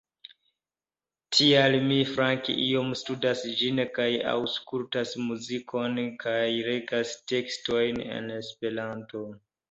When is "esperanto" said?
8.39-9.23